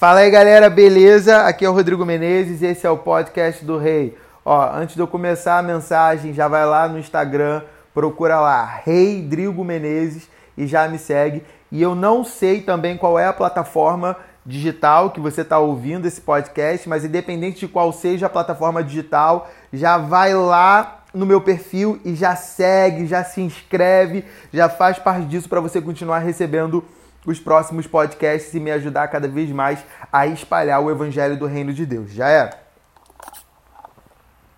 [0.00, 1.42] Fala aí galera, beleza?
[1.42, 4.16] Aqui é o Rodrigo Menezes e esse é o podcast do Rei.
[4.42, 7.60] Ó, antes de eu começar a mensagem, já vai lá no Instagram,
[7.92, 10.26] procura lá Rei Drigo Menezes
[10.56, 11.44] e já me segue.
[11.70, 14.16] E eu não sei também qual é a plataforma
[14.46, 19.50] digital que você está ouvindo esse podcast, mas independente de qual seja a plataforma digital,
[19.70, 25.26] já vai lá no meu perfil e já segue, já se inscreve, já faz parte
[25.26, 26.82] disso para você continuar recebendo
[27.26, 29.80] os próximos podcasts e me ajudar cada vez mais
[30.12, 32.10] a espalhar o evangelho do reino de Deus.
[32.10, 32.50] Já é?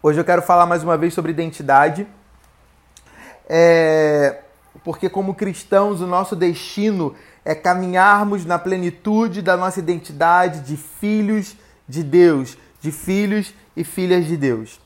[0.02, 2.06] Hoje eu quero falar mais uma vez sobre identidade.
[3.48, 4.40] É...
[4.84, 11.56] Porque, como cristãos, o nosso destino é caminharmos na plenitude da nossa identidade de filhos
[11.86, 14.80] de Deus, de filhos e filhas de Deus.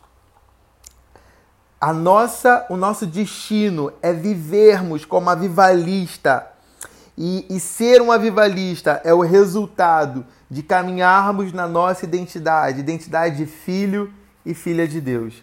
[1.81, 6.47] A nossa, o nosso destino é vivermos como avivalista
[7.17, 13.47] e, e ser um avivalista é o resultado de caminharmos na nossa identidade, identidade de
[13.47, 14.13] filho
[14.45, 15.43] e filha de Deus.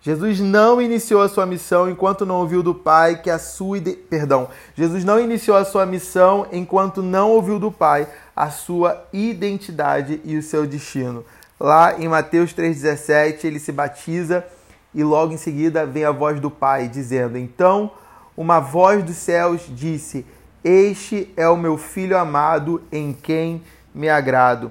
[0.00, 3.78] Jesus não iniciou a sua missão enquanto não ouviu do Pai que a sua
[4.10, 4.48] perdão.
[4.74, 10.36] Jesus não iniciou a sua missão enquanto não ouviu do Pai a sua identidade e
[10.36, 11.24] o seu destino.
[11.60, 14.44] Lá em Mateus 3:17, ele se batiza
[14.92, 17.92] e logo em seguida vem a voz do Pai dizendo: "Então,
[18.36, 20.26] uma voz dos céus disse:
[20.64, 23.62] este é o meu filho amado em quem
[23.94, 24.70] me agrado.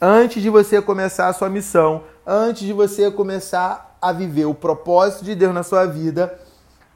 [0.00, 5.24] Antes de você começar a sua missão, antes de você começar a viver o propósito
[5.24, 6.38] de Deus na sua vida,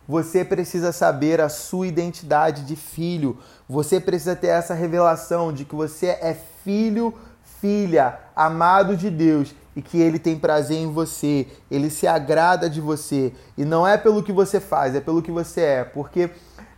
[0.06, 3.39] você precisa saber a sua identidade de filho.
[3.69, 7.14] Você precisa ter essa revelação de que você é filho,
[7.61, 12.81] filha, amado de Deus e que ele tem prazer em você, ele se agrada de
[12.81, 13.33] você.
[13.56, 15.84] E não é pelo que você faz, é pelo que você é.
[15.84, 16.31] Porque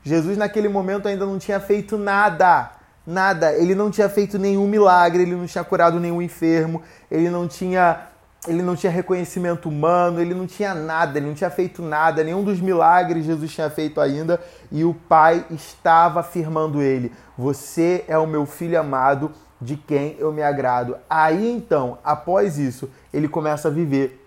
[0.07, 2.71] Jesus naquele momento ainda não tinha feito nada.
[3.05, 3.53] Nada.
[3.55, 8.03] Ele não tinha feito nenhum milagre, ele não tinha curado nenhum enfermo, ele não tinha
[8.47, 12.45] ele não tinha reconhecimento humano, ele não tinha nada, ele não tinha feito nada, nenhum
[12.45, 18.29] dos milagres Jesus tinha feito ainda, e o Pai estava afirmando ele: Você é o
[18.29, 20.97] meu filho amado, de quem eu me agrado.
[21.11, 24.25] Aí então, após isso, ele começa a viver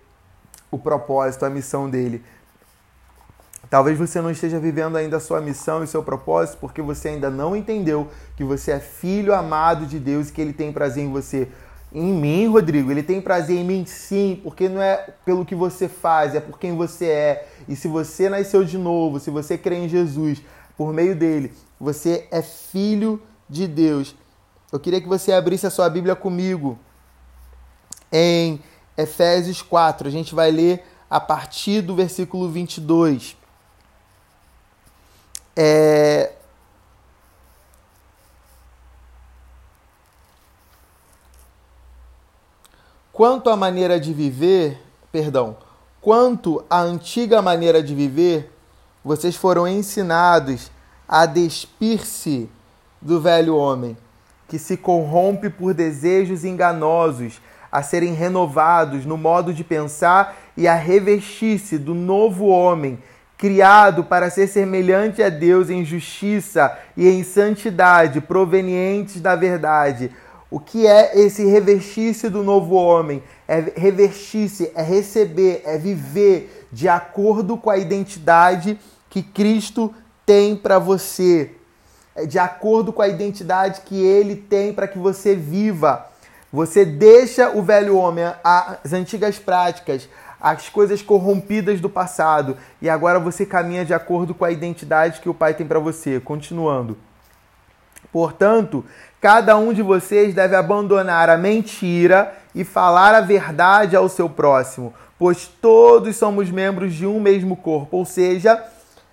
[0.70, 2.22] o propósito, a missão dele.
[3.70, 7.30] Talvez você não esteja vivendo ainda a sua missão e seu propósito porque você ainda
[7.30, 11.12] não entendeu que você é filho amado de Deus e que ele tem prazer em
[11.12, 11.48] você.
[11.92, 15.88] Em mim, Rodrigo, ele tem prazer em mim sim, porque não é pelo que você
[15.88, 17.48] faz, é por quem você é.
[17.68, 20.42] E se você nasceu de novo, se você crê em Jesus,
[20.76, 24.16] por meio dele, você é filho de Deus.
[24.72, 26.76] Eu queria que você abrisse a sua Bíblia comigo
[28.10, 28.60] em
[28.96, 30.08] Efésios 4.
[30.08, 33.39] A gente vai ler a partir do versículo 22.
[35.62, 36.32] É...
[43.12, 44.80] Quanto à maneira de viver,
[45.12, 45.58] perdão,
[46.00, 48.50] quanto à antiga maneira de viver,
[49.04, 50.70] vocês foram ensinados
[51.06, 52.48] a despir-se
[52.98, 53.98] do velho homem,
[54.48, 57.38] que se corrompe por desejos enganosos,
[57.70, 62.98] a serem renovados no modo de pensar e a revestir-se do novo homem,
[63.40, 70.10] criado para ser semelhante a Deus em justiça e em santidade, provenientes da verdade.
[70.50, 73.22] O que é esse revestir-se do novo homem?
[73.48, 78.78] É revestir-se, é receber, é viver de acordo com a identidade
[79.08, 79.94] que Cristo
[80.26, 81.52] tem para você.
[82.14, 86.06] É de acordo com a identidade que ele tem para que você viva.
[86.52, 90.08] Você deixa o velho homem, as antigas práticas,
[90.40, 95.28] as coisas corrompidas do passado e agora você caminha de acordo com a identidade que
[95.28, 96.18] o Pai tem para você.
[96.18, 96.96] Continuando.
[98.12, 98.84] Portanto,
[99.20, 104.92] cada um de vocês deve abandonar a mentira e falar a verdade ao seu próximo,
[105.18, 107.98] pois todos somos membros de um mesmo corpo.
[107.98, 108.64] Ou seja,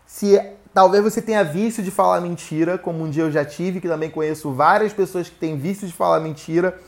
[0.05, 0.41] se
[0.73, 4.09] talvez você tenha vício de falar mentira, como um dia eu já tive, que também
[4.09, 6.79] conheço várias pessoas que têm vício de falar mentira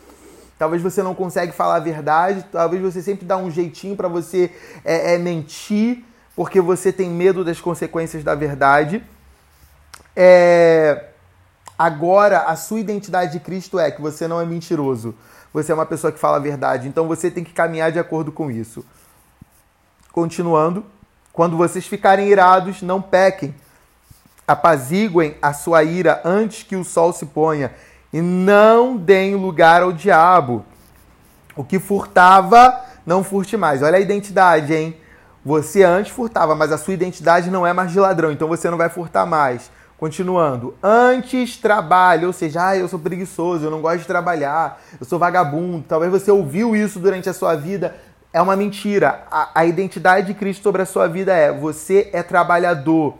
[0.59, 4.51] Talvez você não consegue falar a verdade, talvez você sempre dá um jeitinho para você
[4.83, 6.03] é, é, mentir,
[6.35, 9.01] porque você tem medo das consequências da verdade.
[10.13, 11.05] É...
[11.77, 15.15] Agora, a sua identidade de Cristo é que você não é mentiroso.
[15.53, 16.89] Você é uma pessoa que fala a verdade.
[16.89, 18.85] Então você tem que caminhar de acordo com isso.
[20.11, 20.85] Continuando,
[21.31, 23.55] quando vocês ficarem irados, não pequem.
[24.45, 27.71] Apaziguem a sua ira antes que o sol se ponha
[28.11, 30.65] e não deem lugar ao diabo.
[31.55, 33.81] O que furtava, não furte mais.
[33.81, 34.95] Olha a identidade, hein?
[35.43, 38.77] Você antes furtava, mas a sua identidade não é mais de ladrão, então você não
[38.77, 39.71] vai furtar mais.
[39.97, 45.05] Continuando, antes trabalho, ou seja, ah, eu sou preguiçoso, eu não gosto de trabalhar, eu
[45.05, 45.83] sou vagabundo.
[45.85, 47.95] Talvez você ouviu isso durante a sua vida.
[48.31, 49.23] É uma mentira.
[49.29, 53.15] A, a identidade de Cristo sobre a sua vida é: você é trabalhador.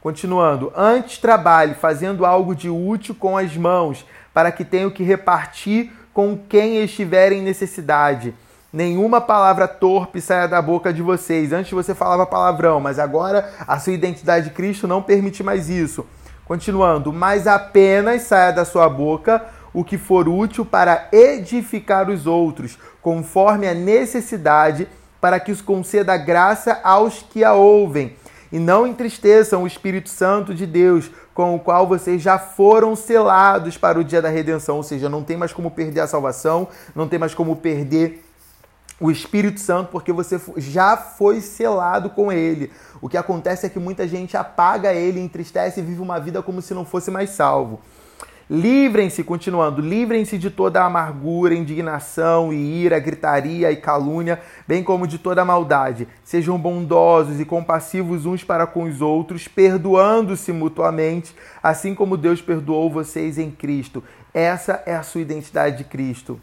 [0.00, 5.02] Continuando, antes trabalhe fazendo algo de útil com as mãos, para que tenha o que
[5.02, 8.34] repartir com quem estiver em necessidade.
[8.72, 11.52] Nenhuma palavra torpe saia da boca de vocês.
[11.52, 16.06] Antes você falava palavrão, mas agora a sua identidade de Cristo não permite mais isso.
[16.44, 19.44] Continuando, mas apenas saia da sua boca
[19.74, 24.88] o que for útil para edificar os outros, conforme a necessidade,
[25.20, 28.16] para que os conceda graça aos que a ouvem.
[28.52, 33.78] E não entristeçam o Espírito Santo de Deus, com o qual vocês já foram selados
[33.78, 34.76] para o dia da redenção.
[34.76, 38.22] Ou seja, não tem mais como perder a salvação, não tem mais como perder
[39.00, 42.70] o Espírito Santo, porque você já foi selado com ele.
[43.00, 46.62] O que acontece é que muita gente apaga ele, entristece e vive uma vida como
[46.62, 47.80] se não fosse mais salvo.
[48.54, 55.16] Livrem-se, continuando, livrem-se de toda amargura, indignação e ira, gritaria e calúnia, bem como de
[55.16, 56.06] toda maldade.
[56.22, 62.90] Sejam bondosos e compassivos uns para com os outros, perdoando-se mutuamente, assim como Deus perdoou
[62.90, 64.04] vocês em Cristo.
[64.34, 66.38] Essa é a sua identidade de Cristo.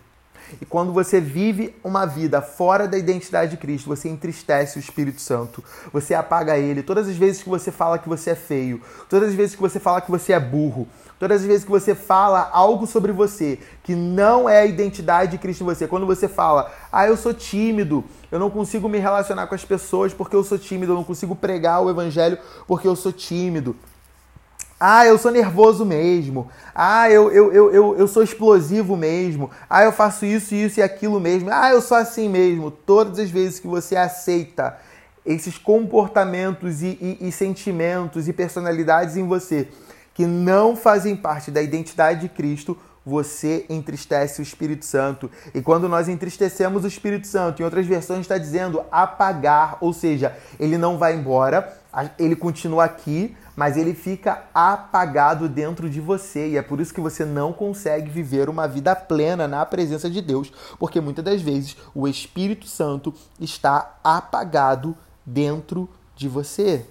[0.60, 5.22] E quando você vive uma vida fora da identidade de Cristo, você entristece o Espírito
[5.22, 5.64] Santo,
[5.94, 6.82] você apaga ele.
[6.82, 9.80] Todas as vezes que você fala que você é feio, todas as vezes que você
[9.80, 10.88] fala que você é burro,
[11.20, 15.38] todas as vezes que você fala algo sobre você que não é a identidade de
[15.38, 19.46] Cristo em você, quando você fala, ah, eu sou tímido, eu não consigo me relacionar
[19.48, 22.96] com as pessoas porque eu sou tímido, eu não consigo pregar o evangelho porque eu
[22.96, 23.76] sou tímido.
[24.80, 26.50] Ah, eu sou nervoso mesmo.
[26.74, 29.52] Ah, eu, eu, eu, eu, eu sou explosivo mesmo.
[29.70, 31.50] Ah, eu faço isso, isso e aquilo mesmo.
[31.52, 32.72] Ah, eu sou assim mesmo.
[32.72, 34.78] Todas as vezes que você aceita
[35.26, 39.68] esses comportamentos e, e, e sentimentos e personalidades em você
[40.20, 45.32] que não fazem parte da identidade de Cristo, você entristece o Espírito Santo.
[45.56, 50.36] E quando nós entristecemos o Espírito Santo, em outras versões está dizendo apagar, ou seja,
[50.60, 51.74] ele não vai embora,
[52.20, 57.00] ele continua aqui, mas ele fica apagado dentro de você e é por isso que
[57.00, 61.78] você não consegue viver uma vida plena na presença de Deus, porque muitas das vezes
[61.96, 66.86] o Espírito Santo está apagado dentro de você.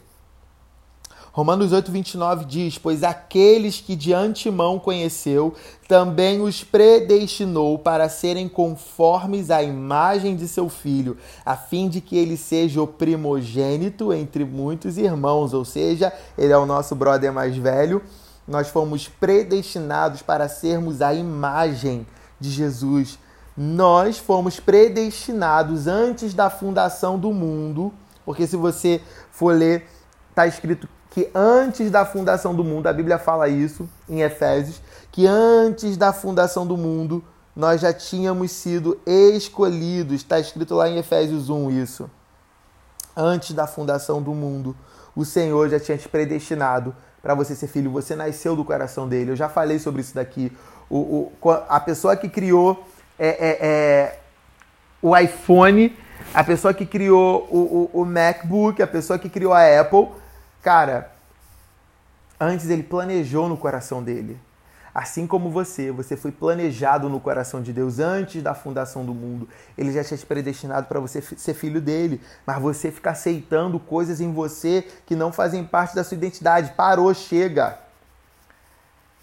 [1.38, 5.54] Romanos 8, 29 diz: Pois aqueles que de antemão conheceu,
[5.86, 12.16] também os predestinou para serem conformes à imagem de seu filho, a fim de que
[12.16, 17.56] ele seja o primogênito entre muitos irmãos, ou seja, ele é o nosso brother mais
[17.56, 18.02] velho.
[18.44, 22.04] Nós fomos predestinados para sermos a imagem
[22.40, 23.16] de Jesus.
[23.56, 27.94] Nós fomos predestinados antes da fundação do mundo,
[28.24, 29.00] porque se você
[29.30, 29.86] for ler,
[30.30, 30.88] está escrito
[31.18, 34.80] que antes da fundação do mundo, a Bíblia fala isso em Efésios,
[35.10, 37.24] que antes da fundação do mundo
[37.56, 40.18] nós já tínhamos sido escolhidos.
[40.18, 42.08] Está escrito lá em Efésios 1 isso.
[43.16, 44.76] Antes da fundação do mundo,
[45.16, 47.90] o Senhor já tinha te predestinado para você ser filho.
[47.90, 49.32] Você nasceu do coração dele.
[49.32, 50.56] Eu já falei sobre isso daqui.
[50.88, 52.86] O, o a pessoa que criou
[53.18, 54.18] é, é, é,
[55.02, 55.96] o iPhone,
[56.32, 60.10] a pessoa que criou o, o, o MacBook, a pessoa que criou a Apple
[60.68, 61.12] Cara,
[62.38, 64.38] antes ele planejou no coração dele.
[64.94, 69.48] Assim como você, você foi planejado no coração de Deus antes da fundação do mundo.
[69.78, 74.20] Ele já tinha te predestinado para você ser filho dele, mas você fica aceitando coisas
[74.20, 76.74] em você que não fazem parte da sua identidade.
[76.76, 77.78] Parou, chega.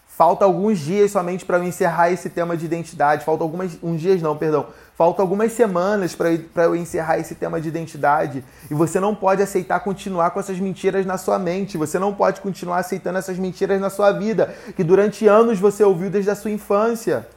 [0.07, 3.23] Falta alguns dias somente para eu encerrar esse tema de identidade.
[3.23, 3.77] Falta algumas.
[3.83, 4.65] Uns dias não, perdão.
[4.95, 8.45] Falta algumas semanas para eu encerrar esse tema de identidade.
[8.71, 11.77] E você não pode aceitar continuar com essas mentiras na sua mente.
[11.77, 16.09] Você não pode continuar aceitando essas mentiras na sua vida, que durante anos você ouviu
[16.09, 17.27] desde a sua infância.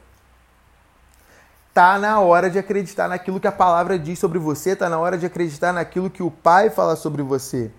[1.74, 5.18] Tá na hora de acreditar naquilo que a palavra diz sobre você, tá na hora
[5.18, 7.72] de acreditar naquilo que o Pai fala sobre você.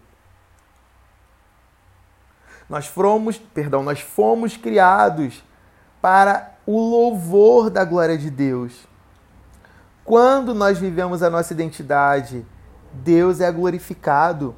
[2.70, 5.42] Nós fomos, perdão, nós fomos criados
[6.02, 8.89] para o louvor da glória de Deus.
[10.10, 12.44] Quando nós vivemos a nossa identidade,
[12.92, 14.56] Deus é glorificado.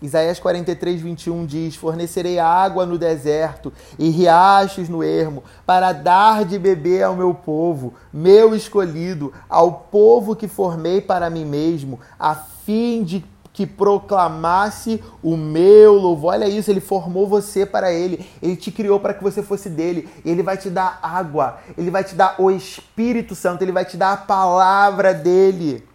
[0.00, 6.60] Isaías 43, 21 diz: Fornecerei água no deserto e riachos no ermo, para dar de
[6.60, 13.02] beber ao meu povo, meu escolhido, ao povo que formei para mim mesmo, a fim
[13.02, 16.32] de que proclamasse o meu louvor.
[16.32, 20.08] Olha isso, ele formou você para ele, ele te criou para que você fosse dele.
[20.24, 23.96] Ele vai te dar água, ele vai te dar o Espírito Santo, ele vai te
[23.96, 25.86] dar a palavra dele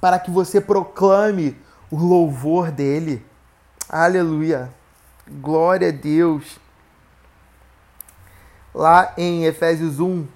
[0.00, 1.56] para que você proclame
[1.90, 3.24] o louvor dele.
[3.88, 4.70] Aleluia.
[5.28, 6.58] Glória a Deus.
[8.74, 10.26] Lá em Efésios 1,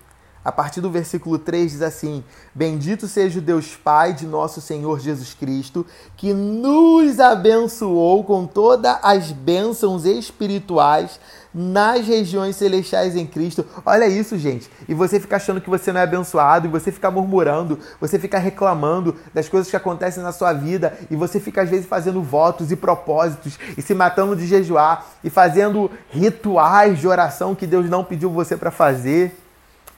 [0.45, 4.99] a partir do versículo 3 diz assim: Bendito seja o Deus Pai de nosso Senhor
[4.99, 11.21] Jesus Cristo, que nos abençoou com todas as bênçãos espirituais
[11.55, 13.65] nas regiões celestiais em Cristo.
[13.85, 14.71] Olha isso, gente.
[14.89, 18.39] E você fica achando que você não é abençoado, e você fica murmurando, você fica
[18.39, 22.73] reclamando das coisas que acontecem na sua vida, e você fica às vezes fazendo votos
[22.73, 28.03] e propósitos, e se matando de jejuar, e fazendo rituais de oração que Deus não
[28.03, 29.42] pediu você para fazer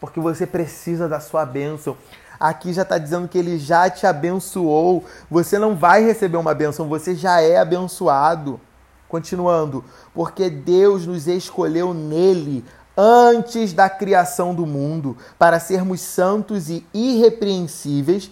[0.00, 1.96] porque você precisa da sua bênção.
[2.38, 5.04] Aqui já está dizendo que ele já te abençoou.
[5.30, 8.60] Você não vai receber uma bênção, você já é abençoado.
[9.08, 12.64] Continuando, porque Deus nos escolheu nele
[12.96, 18.30] antes da criação do mundo para sermos santos e irrepreensíveis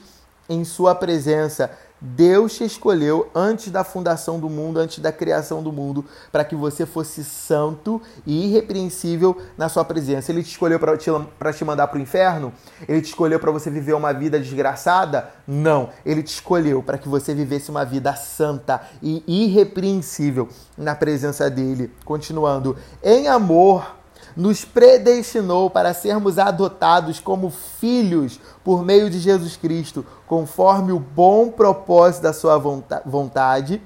[0.48, 1.70] em Sua presença
[2.04, 6.56] Deus te escolheu antes da fundação do mundo, antes da criação do mundo, para que
[6.56, 10.32] você fosse santo e irrepreensível na sua presença.
[10.32, 12.52] Ele te escolheu para te, te mandar para o inferno?
[12.88, 15.30] Ele te escolheu para você viver uma vida desgraçada?
[15.46, 15.90] Não.
[16.04, 21.92] Ele te escolheu para que você vivesse uma vida santa e irrepreensível na presença dele.
[22.04, 24.01] Continuando, em amor
[24.36, 31.50] nos predestinou para sermos adotados como filhos por meio de Jesus Cristo, conforme o bom
[31.50, 33.82] propósito da sua vontade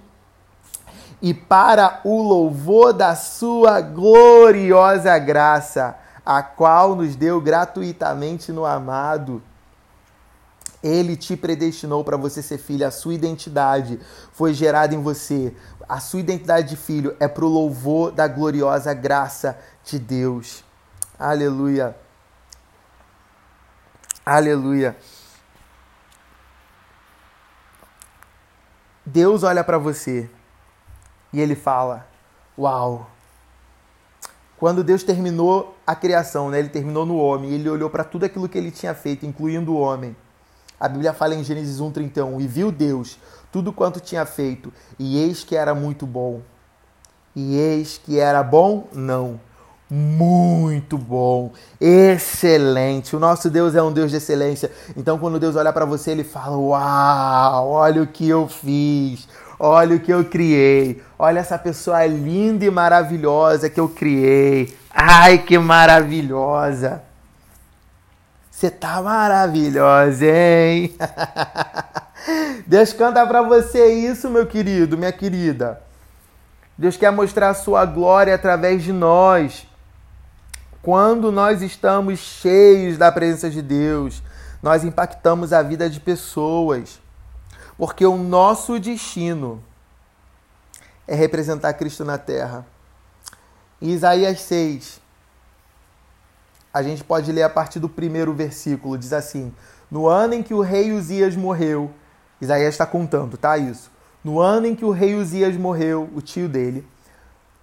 [1.21, 9.43] e para o louvor da sua gloriosa graça, a qual nos deu gratuitamente no amado.
[10.83, 13.99] Ele te predestinou para você ser filho, a sua identidade
[14.33, 15.55] foi gerada em você.
[15.89, 20.65] A sua identidade de filho é para o louvor da gloriosa graça de Deus.
[21.19, 21.97] Aleluia.
[24.25, 24.97] Aleluia.
[29.05, 30.29] Deus olha para você
[31.33, 32.05] e ele fala:
[32.59, 33.09] Uau!
[34.59, 36.59] Quando Deus terminou a criação, né?
[36.59, 39.79] ele terminou no homem, ele olhou para tudo aquilo que ele tinha feito, incluindo o
[39.79, 40.17] homem.
[40.81, 43.19] A Bíblia fala em Gênesis 1:31, e viu Deus
[43.57, 46.43] tudo quanto tinha feito, e eis que era muito bom.
[47.35, 48.87] E eis que era bom?
[48.93, 49.41] Não
[49.89, 53.17] muito bom, excelente.
[53.17, 54.71] O nosso Deus é um Deus de excelência.
[54.95, 59.27] Então, quando Deus olha para você, ele fala: Uau, olha o que eu fiz,
[59.59, 64.77] olha o que eu criei, olha essa pessoa linda e maravilhosa que eu criei.
[64.91, 67.03] Ai, que maravilhosa!
[68.51, 70.97] Você tá maravilhosa, hein?
[72.67, 75.83] Deus canta para você isso, meu querido, minha querida.
[76.77, 79.67] Deus quer mostrar a sua glória através de nós.
[80.83, 84.23] Quando nós estamos cheios da presença de Deus,
[84.63, 87.01] nós impactamos a vida de pessoas.
[87.79, 89.63] Porque o nosso destino
[91.07, 92.67] é representar Cristo na terra.
[93.81, 95.01] Em Isaías 6,
[96.73, 99.55] a gente pode ler a partir do primeiro versículo, diz assim:
[99.91, 101.91] No ano em que o rei Uzias morreu,
[102.41, 103.57] Isaías está contando, tá?
[103.57, 103.91] Isso.
[104.23, 106.87] No ano em que o rei Uzias morreu, o tio dele,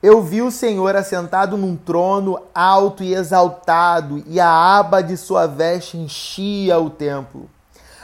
[0.02, 5.48] eu vi o Senhor assentado num trono alto e exaltado, e a aba de sua
[5.48, 7.50] veste enchia o templo.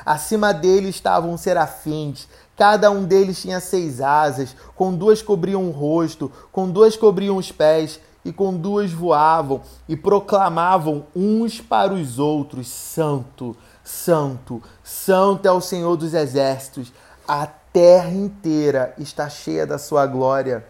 [0.06, 6.32] Acima dele estavam serafins, cada um deles tinha seis asas, com duas cobriam o rosto,
[6.52, 12.68] com duas cobriam os pés, e com duas voavam, e proclamavam uns para os outros:
[12.68, 13.56] Santo,
[13.90, 16.94] Santo, Santo é o Senhor dos exércitos,
[17.28, 20.64] a terra inteira está cheia da sua glória.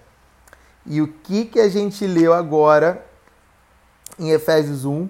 [0.85, 3.05] E o que, que a gente leu agora
[4.17, 5.09] em Efésios 1?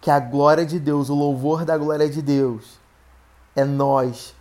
[0.00, 2.78] Que a glória de Deus, o louvor da glória de Deus,
[3.56, 4.32] é nós,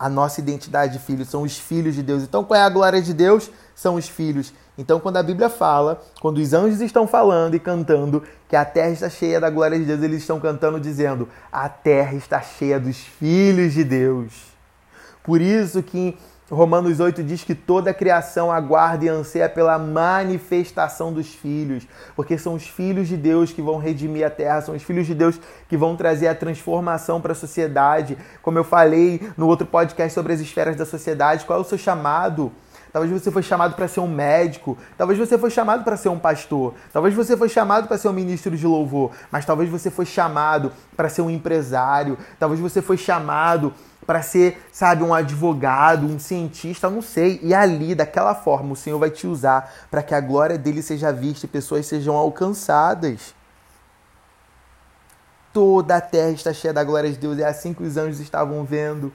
[0.00, 2.22] a nossa identidade de filhos, são os filhos de Deus.
[2.22, 3.50] Então, qual é a glória de Deus?
[3.74, 4.50] São os filhos.
[4.78, 8.88] Então, quando a Bíblia fala, quando os anjos estão falando e cantando que a terra
[8.88, 12.96] está cheia da glória de Deus, eles estão cantando dizendo: a terra está cheia dos
[12.96, 14.32] filhos de Deus.
[15.22, 16.16] Por isso que
[16.50, 22.36] Romanos 8 diz que toda a criação aguarda e anseia pela manifestação dos filhos, porque
[22.36, 25.40] são os filhos de Deus que vão redimir a terra, são os filhos de Deus
[25.68, 28.18] que vão trazer a transformação para a sociedade.
[28.42, 31.78] Como eu falei no outro podcast sobre as esferas da sociedade, qual é o seu
[31.78, 32.50] chamado?
[32.92, 36.18] Talvez você foi chamado para ser um médico, talvez você foi chamado para ser um
[36.18, 40.04] pastor, talvez você foi chamado para ser um ministro de louvor, mas talvez você foi
[40.04, 43.72] chamado para ser um empresário, talvez você foi chamado
[44.06, 47.38] para ser, sabe, um advogado, um cientista, não sei.
[47.42, 51.12] E ali, daquela forma, o Senhor vai te usar para que a glória dele seja
[51.12, 53.34] vista e pessoas sejam alcançadas.
[55.52, 57.38] Toda a terra está cheia da glória de Deus.
[57.38, 59.12] É assim que os anjos estavam vendo.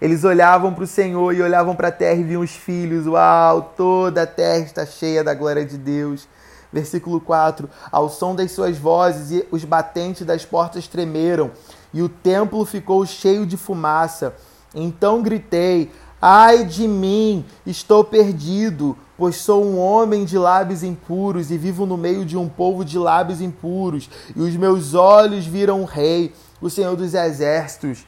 [0.00, 3.06] Eles olhavam para o Senhor e olhavam para a terra e viam os filhos.
[3.06, 6.28] Uau, toda a terra está cheia da glória de Deus.
[6.72, 11.52] Versículo 4: Ao som das suas vozes, os batentes das portas tremeram,
[11.94, 14.34] e o templo ficou cheio de fumaça.
[14.74, 21.56] Então gritei: Ai de mim, estou perdido, pois sou um homem de lábios impuros e
[21.56, 25.84] vivo no meio de um povo de lábios impuros, e os meus olhos viram o
[25.84, 28.04] Rei, o Senhor dos Exércitos.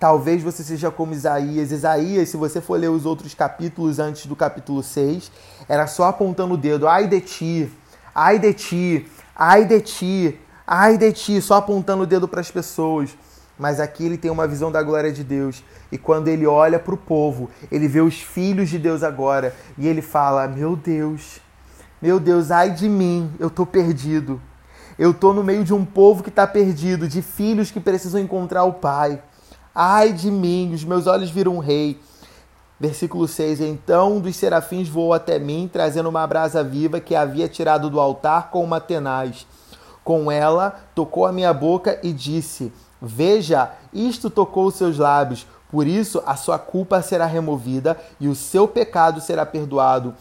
[0.00, 1.72] Talvez você seja como Isaías.
[1.72, 5.30] Isaías, se você for ler os outros capítulos antes do capítulo 6,
[5.68, 6.86] era só apontando o dedo.
[6.86, 7.70] Ai de ti,
[8.14, 12.50] ai de ti, ai de ti, ai de ti, só apontando o dedo para as
[12.50, 13.16] pessoas.
[13.58, 15.64] Mas aqui ele tem uma visão da glória de Deus.
[15.90, 19.54] E quando ele olha para o povo, ele vê os filhos de Deus agora.
[19.78, 21.40] E ele fala: Meu Deus,
[22.00, 24.40] meu Deus, ai de mim, eu estou perdido.
[24.98, 28.64] Eu estou no meio de um povo que está perdido, de filhos que precisam encontrar
[28.64, 29.22] o Pai.
[29.74, 32.00] Ai de mim, os meus olhos viram um rei.
[32.78, 37.48] Versículo 6: Então um dos serafins voou até mim, trazendo uma brasa viva que havia
[37.48, 39.46] tirado do altar com uma tenaz.
[40.08, 45.86] Com ela, tocou a minha boca e disse: Veja, isto tocou os seus lábios, por
[45.86, 50.14] isso a sua culpa será removida e o seu pecado será perdoado.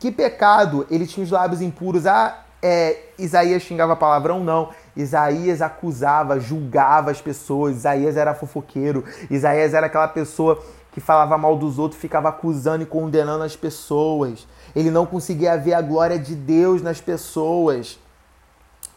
[0.00, 0.84] Que pecado?
[0.90, 2.06] Ele tinha os lábios impuros.
[2.08, 4.42] Ah, é, Isaías xingava palavrão?
[4.42, 4.70] Não.
[4.96, 7.76] Isaías acusava, julgava as pessoas.
[7.76, 9.04] Isaías era fofoqueiro.
[9.30, 10.60] Isaías era aquela pessoa
[10.90, 14.44] que falava mal dos outros, ficava acusando e condenando as pessoas.
[14.74, 18.02] Ele não conseguia ver a glória de Deus nas pessoas.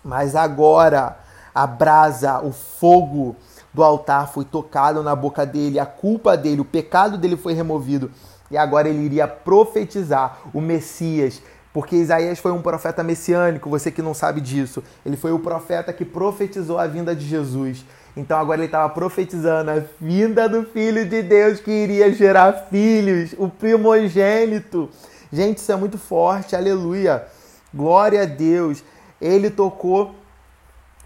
[0.05, 1.17] Mas agora,
[1.53, 3.35] a brasa, o fogo
[3.74, 8.12] do altar foi tocado na boca dele, a culpa dele, o pecado dele foi removido.
[8.50, 11.41] E agora ele iria profetizar o Messias
[11.75, 14.81] porque Isaías foi um profeta messiânico, você que não sabe disso.
[15.05, 17.83] Ele foi o profeta que profetizou a vinda de Jesus.
[18.15, 23.35] Então agora ele estava profetizando a vinda do Filho de Deus que iria gerar filhos,
[23.38, 24.89] o primogênito.
[25.33, 27.25] Gente, isso é muito forte, aleluia.
[27.74, 28.81] Glória a Deus.
[29.22, 30.15] Ele tocou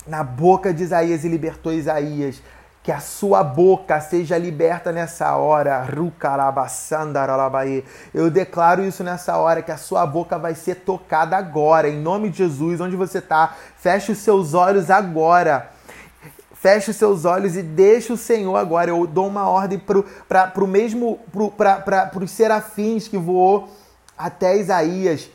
[0.08, 2.42] na boca de Isaías e libertou Isaías
[2.82, 5.86] que a sua boca seja liberta nessa hora.
[8.14, 12.30] Eu declaro isso nessa hora, que a sua boca vai ser tocada agora, em nome
[12.30, 13.54] de Jesus, onde você está.
[13.78, 15.70] Feche os seus olhos agora.
[16.54, 18.90] Feche os seus olhos e deixe o Senhor agora.
[18.90, 21.20] Eu dou uma ordem para o mesmo,
[21.56, 23.70] para os serafins que voou
[24.18, 25.30] até Isaías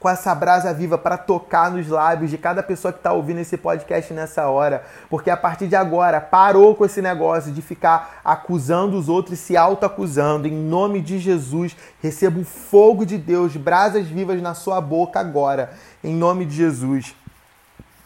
[0.00, 3.56] com essa brasa viva para tocar nos lábios de cada pessoa que está ouvindo esse
[3.56, 4.84] podcast nessa hora.
[5.10, 9.42] Porque a partir de agora, parou com esse negócio de ficar acusando os outros e
[9.42, 10.46] se auto-acusando.
[10.46, 15.72] Em nome de Jesus, receba o fogo de Deus, brasas vivas na sua boca agora.
[16.02, 17.14] Em nome de Jesus.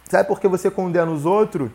[0.09, 1.71] Sabe por que você condena os outros?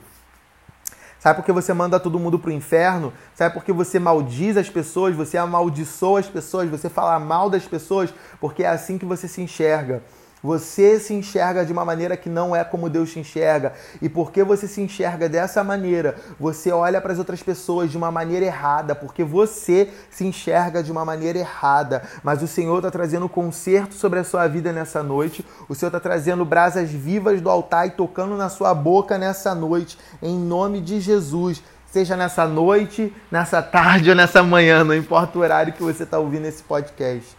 [1.28, 3.12] Sabe por que você manda todo mundo pro inferno?
[3.36, 7.66] Sabe por que você maldiz as pessoas, você amaldiçoa as pessoas, você fala mal das
[7.66, 8.14] pessoas?
[8.40, 10.02] Porque é assim que você se enxerga.
[10.44, 13.74] Você se enxerga de uma maneira que não é como Deus te enxerga.
[14.00, 18.12] E porque você se enxerga dessa maneira, você olha para as outras pessoas de uma
[18.12, 22.04] maneira errada, porque você se enxerga de uma maneira errada.
[22.24, 25.44] Mas o Senhor está trazendo conserto sobre a sua vida nessa noite.
[25.68, 29.98] O Senhor está trazendo brasas vivas do altar e tocando na sua boca nessa noite,
[30.22, 31.64] em nome de Jesus.
[31.88, 36.20] Seja nessa noite, nessa tarde ou nessa manhã, não importa o horário que você está
[36.20, 37.36] ouvindo esse podcast.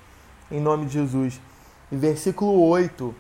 [0.51, 1.48] Em nome de Jesus.
[1.91, 3.15] Versículo 8,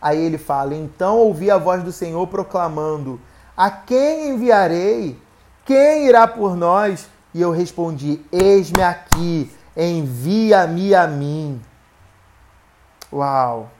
[0.00, 3.20] aí ele fala: Então ouvi a voz do Senhor proclamando:
[3.56, 5.20] A quem enviarei?
[5.64, 7.08] Quem irá por nós?
[7.34, 11.60] E eu respondi: Eis-me aqui, envia-me a mim.
[13.12, 13.70] Uau!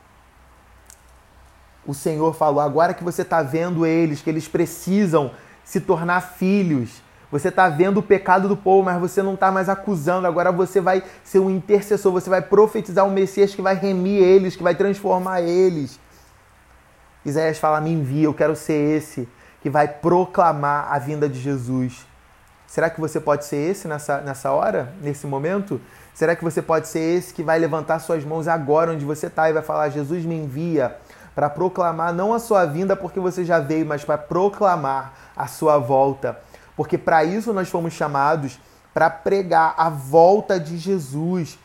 [1.87, 5.33] O Senhor falou: agora que você está vendo eles, que eles precisam
[5.64, 7.01] se tornar filhos,
[7.32, 10.26] você está vendo o pecado do povo, mas você não está mais acusando.
[10.26, 14.54] Agora você vai ser um intercessor, você vai profetizar um Messias que vai remir eles,
[14.54, 15.98] que vai transformar eles.
[17.24, 19.26] Isaías fala: Me envia, eu quero ser esse
[19.62, 22.06] que vai proclamar a vinda de Jesus.
[22.66, 25.80] Será que você pode ser esse nessa, nessa hora, nesse momento?
[26.12, 29.48] Será que você pode ser esse que vai levantar suas mãos agora onde você está
[29.48, 30.96] e vai falar: Jesus me envia
[31.34, 35.78] para proclamar não a sua vinda porque você já veio, mas para proclamar a sua
[35.78, 36.38] volta
[36.76, 38.58] porque para isso nós fomos chamados
[38.92, 41.58] para pregar a volta de Jesus.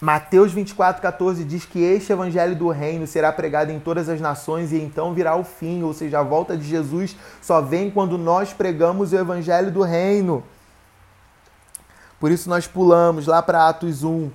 [0.00, 4.72] Mateus 24, 14 diz que este evangelho do reino será pregado em todas as nações
[4.72, 8.52] e então virá o fim, ou seja, a volta de Jesus só vem quando nós
[8.52, 10.44] pregamos o evangelho do reino.
[12.20, 14.30] Por isso nós pulamos lá para Atos 1,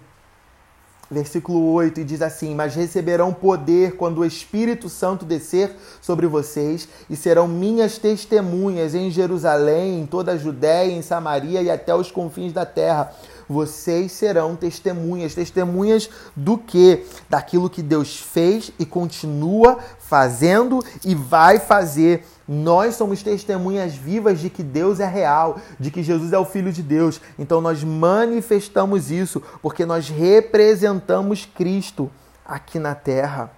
[1.13, 5.71] versículo 8, e diz assim: Mas receberão poder quando o Espírito Santo descer
[6.02, 11.69] sobre vocês, e serão minhas testemunhas em Jerusalém, em toda a Judéia, em Samaria e
[11.69, 13.13] até os confins da terra.
[13.47, 15.36] Vocês serão testemunhas.
[15.36, 17.06] Testemunhas do que?
[17.30, 24.49] Daquilo que Deus fez e continua fazendo e vai fazer nós somos testemunhas vivas de
[24.49, 27.21] que Deus é real, de que Jesus é o Filho de Deus.
[27.39, 32.12] Então nós manifestamos isso porque nós representamos Cristo
[32.45, 33.51] aqui na terra.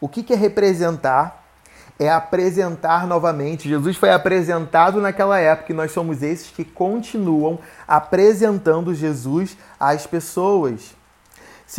[0.00, 1.44] O que é representar?
[1.98, 3.68] É apresentar novamente.
[3.68, 10.94] Jesus foi apresentado naquela época e nós somos esses que continuam apresentando Jesus às pessoas.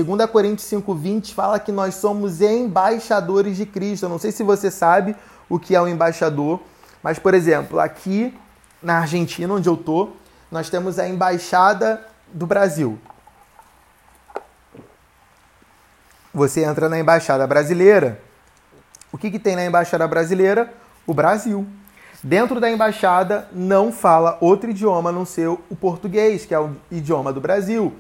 [0.03, 4.03] 2 Coríntios 5,20 fala que nós somos embaixadores de Cristo.
[4.03, 5.15] Eu não sei se você sabe
[5.47, 6.59] o que é um embaixador,
[7.01, 8.37] mas, por exemplo, aqui
[8.83, 10.09] na Argentina, onde eu tô,
[10.51, 12.99] nós temos a Embaixada do Brasil.
[16.33, 18.19] Você entra na Embaixada Brasileira.
[19.13, 20.73] O que, que tem na Embaixada Brasileira?
[21.07, 21.65] O Brasil.
[22.21, 26.75] Dentro da embaixada não fala outro idioma a não ser o português, que é o
[26.89, 27.93] idioma do Brasil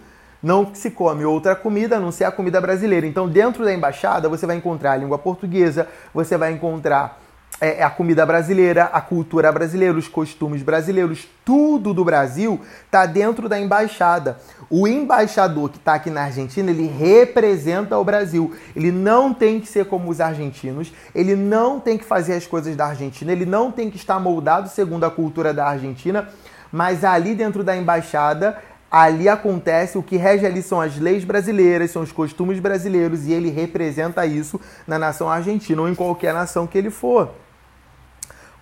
[0.45, 3.07] não se come outra comida a não ser a comida brasileira.
[3.07, 7.19] Então, dentro da embaixada, você vai encontrar a língua portuguesa, você vai encontrar
[7.59, 13.49] é, a comida brasileira, a cultura brasileira, os costumes brasileiros, tudo do Brasil está dentro
[13.49, 14.37] da embaixada.
[14.69, 18.53] O embaixador que está aqui na Argentina, ele representa o Brasil.
[18.75, 22.75] Ele não tem que ser como os argentinos, ele não tem que fazer as coisas
[22.75, 26.29] da Argentina, ele não tem que estar moldado segundo a cultura da Argentina,
[26.71, 31.91] mas ali dentro da embaixada ali acontece, o que rege ali são as leis brasileiras,
[31.91, 36.65] são os costumes brasileiros e ele representa isso na nação argentina ou em qualquer nação
[36.67, 37.31] que ele for.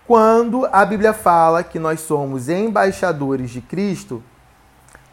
[0.06, 4.22] Quando a Bíblia fala que nós somos embaixadores de Cristo,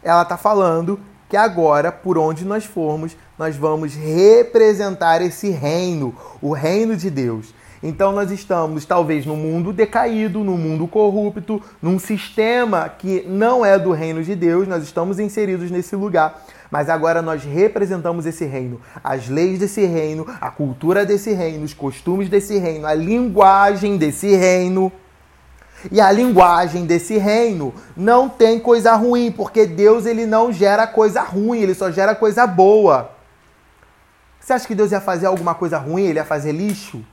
[0.02, 6.52] ela está falando que agora, por onde nós formos, nós vamos representar esse reino, o
[6.52, 7.54] reino de Deus.
[7.82, 13.76] Então nós estamos talvez no mundo decaído, no mundo corrupto, num sistema que não é
[13.76, 16.44] do reino de Deus, nós estamos inseridos nesse lugar.
[16.70, 21.74] Mas agora nós representamos esse reino, as leis desse reino, a cultura desse reino, os
[21.74, 24.90] costumes desse reino, a linguagem desse reino.
[25.90, 31.20] E a linguagem desse reino não tem coisa ruim, porque Deus ele não gera coisa
[31.20, 33.10] ruim, ele só gera coisa boa.
[34.38, 36.04] Você acha que Deus ia fazer alguma coisa ruim?
[36.04, 37.04] Ele ia fazer lixo?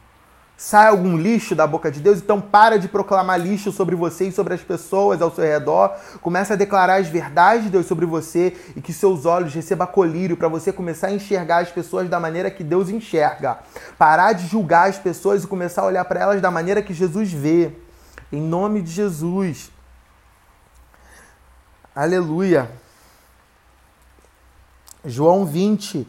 [0.60, 4.32] Sai algum lixo da boca de Deus, então para de proclamar lixo sobre você e
[4.34, 5.96] sobre as pessoas ao seu redor.
[6.22, 10.36] Começa a declarar as verdades de Deus sobre você e que seus olhos recebam colírio
[10.36, 13.60] para você começar a enxergar as pessoas da maneira que Deus enxerga.
[13.98, 17.32] Parar de julgar as pessoas e começar a olhar para elas da maneira que Jesus
[17.32, 17.72] vê.
[18.30, 19.72] Em nome de Jesus.
[21.96, 22.70] Aleluia.
[25.06, 26.06] João 20,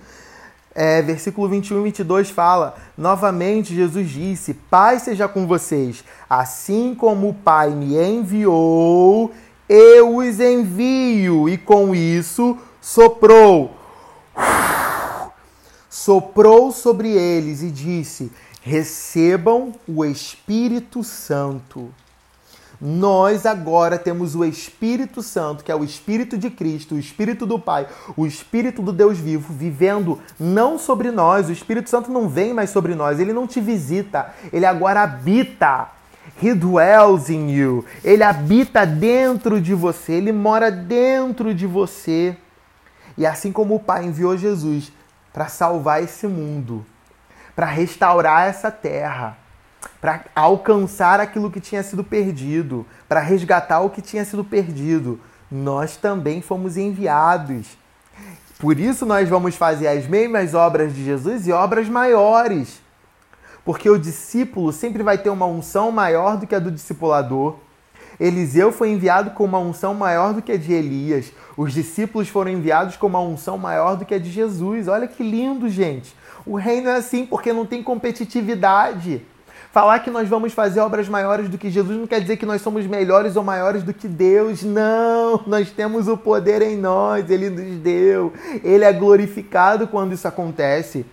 [0.75, 7.29] é, versículo 21 e 22 fala: Novamente Jesus disse: Pai seja com vocês, assim como
[7.29, 9.33] o Pai me enviou,
[9.69, 11.49] eu os envio.
[11.49, 13.77] E com isso soprou,
[15.89, 18.31] soprou sobre eles e disse:
[18.63, 21.93] Recebam o Espírito Santo
[22.81, 27.59] nós agora temos o Espírito Santo, que é o Espírito de Cristo, o Espírito do
[27.59, 31.49] Pai, o Espírito do Deus vivo, vivendo não sobre nós.
[31.49, 35.89] O Espírito Santo não vem mais sobre nós, ele não te visita, ele agora habita.
[36.43, 37.85] He dwells in you.
[38.03, 42.35] Ele habita dentro de você, ele mora dentro de você.
[43.19, 44.91] E assim como o Pai enviou Jesus
[45.33, 46.87] para salvar esse mundo,
[47.55, 49.37] para restaurar essa terra,
[50.01, 55.21] para alcançar aquilo que tinha sido perdido, para resgatar o que tinha sido perdido.
[55.51, 57.79] Nós também fomos enviados.
[58.59, 62.81] Por isso nós vamos fazer as mesmas obras de Jesus e obras maiores.
[63.65, 67.57] Porque o discípulo sempre vai ter uma unção maior do que a do discipulador.
[68.19, 71.33] Eliseu foi enviado com uma unção maior do que a de Elias.
[71.57, 74.89] Os discípulos foram enviados com uma unção maior do que a de Jesus.
[74.89, 76.15] Olha que lindo, gente.
[76.45, 79.23] O reino é assim porque não tem competitividade.
[79.73, 82.61] Falar que nós vamos fazer obras maiores do que Jesus não quer dizer que nós
[82.61, 84.65] somos melhores ou maiores do que Deus.
[84.65, 88.33] Não, nós temos o poder em nós, ele nos deu.
[88.65, 91.07] Ele é glorificado quando isso acontece.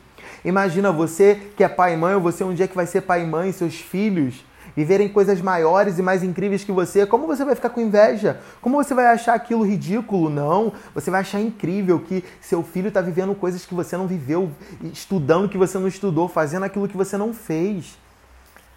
[0.43, 3.21] Imagina você que é pai e mãe, ou você um dia que vai ser pai
[3.21, 4.43] e mãe, seus filhos
[4.75, 8.39] viverem coisas maiores e mais incríveis que você, como você vai ficar com inveja?
[8.61, 10.29] Como você vai achar aquilo ridículo?
[10.29, 14.51] Não, você vai achar incrível que seu filho está vivendo coisas que você não viveu,
[14.93, 17.97] estudando que você não estudou, fazendo aquilo que você não fez.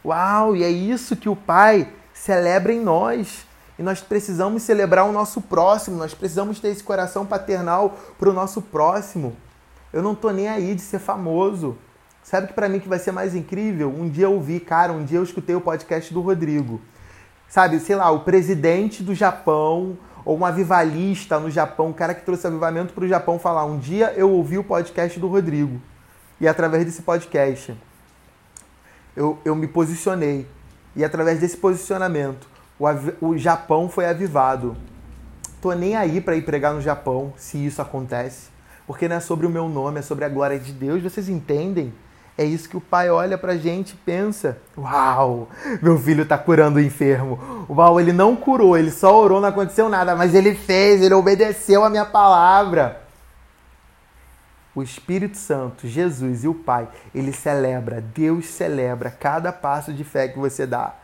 [0.04, 3.46] Uau, e é isso que o Pai celebra em nós.
[3.78, 8.32] E nós precisamos celebrar o nosso próximo, nós precisamos ter esse coração paternal para o
[8.32, 9.34] nosso próximo.
[9.90, 11.78] Eu não tô nem aí de ser famoso.
[12.22, 13.88] Sabe que para mim que vai ser mais incrível?
[13.88, 16.80] Um dia eu vi, cara, um dia eu escutei o podcast do Rodrigo.
[17.48, 22.24] Sabe, sei lá, o presidente do Japão ou um avivalista no Japão, um cara que
[22.24, 25.80] trouxe avivamento para o Japão falar: "Um dia eu ouvi o podcast do Rodrigo".
[26.40, 27.74] E através desse podcast
[29.16, 30.46] eu, eu me posicionei.
[30.94, 32.48] E através desse posicionamento
[32.80, 34.76] o, o Japão foi avivado.
[35.60, 38.48] Tô nem aí para ir pregar no Japão se isso acontece,
[38.86, 41.02] porque não é sobre o meu nome, é sobre a glória de Deus.
[41.02, 41.92] Vocês entendem?
[42.38, 45.50] É isso que o pai olha pra gente e pensa: Uau,
[45.82, 47.66] meu filho tá curando o enfermo.
[47.68, 51.84] Uau, ele não curou, ele só orou, não aconteceu nada, mas ele fez, ele obedeceu
[51.84, 52.99] a minha palavra.
[54.74, 60.28] O Espírito Santo, Jesus e o Pai, ele celebra, Deus celebra cada passo de fé
[60.28, 60.94] que você dá.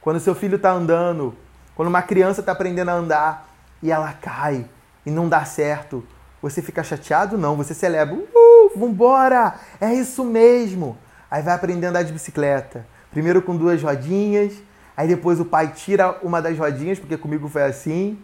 [0.00, 1.34] Quando seu filho está andando,
[1.74, 3.48] quando uma criança está aprendendo a andar
[3.82, 4.66] e ela cai
[5.04, 6.04] e não dá certo,
[6.42, 7.38] você fica chateado?
[7.38, 8.14] Não, você celebra.
[8.14, 9.54] Uh, vambora!
[9.80, 10.98] É isso mesmo!
[11.30, 12.86] Aí vai aprender a andar de bicicleta.
[13.10, 14.52] Primeiro com duas rodinhas,
[14.96, 18.18] aí depois o pai tira uma das rodinhas, porque comigo foi assim.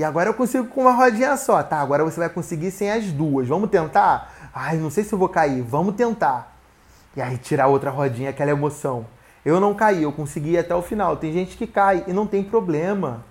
[0.00, 1.62] E agora eu consigo com uma rodinha só.
[1.62, 3.46] Tá, agora você vai conseguir sem as duas.
[3.46, 4.32] Vamos tentar?
[4.54, 5.60] Ai, não sei se eu vou cair.
[5.60, 6.56] Vamos tentar.
[7.14, 9.04] E aí tirar outra rodinha, aquela emoção.
[9.44, 11.18] Eu não caí, eu consegui até o final.
[11.18, 13.22] Tem gente que cai e não tem problema.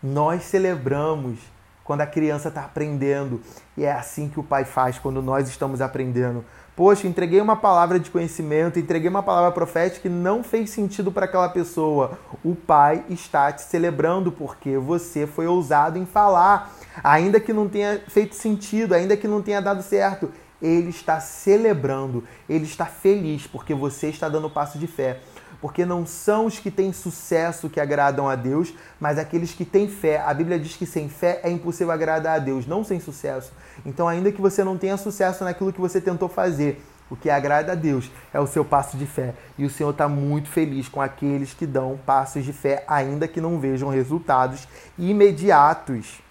[0.00, 1.40] Nós celebramos
[1.82, 3.42] quando a criança está aprendendo.
[3.76, 6.44] E é assim que o pai faz quando nós estamos aprendendo.
[6.80, 11.26] Poxa, entreguei uma palavra de conhecimento, entreguei uma palavra profética que não fez sentido para
[11.26, 12.18] aquela pessoa.
[12.42, 18.00] O pai está te celebrando porque você foi ousado em falar, ainda que não tenha
[18.08, 23.72] feito sentido, ainda que não tenha dado certo ele está celebrando, ele está feliz porque
[23.72, 25.20] você está dando passo de fé.
[25.60, 29.88] Porque não são os que têm sucesso que agradam a Deus, mas aqueles que têm
[29.88, 30.22] fé.
[30.24, 33.52] A Bíblia diz que sem fé é impossível agradar a Deus, não sem sucesso.
[33.84, 37.72] Então, ainda que você não tenha sucesso naquilo que você tentou fazer, o que agrada
[37.72, 39.34] a Deus é o seu passo de fé.
[39.58, 43.40] E o Senhor está muito feliz com aqueles que dão passos de fé, ainda que
[43.40, 46.22] não vejam resultados imediatos.